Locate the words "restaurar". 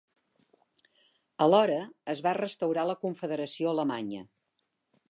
2.39-2.87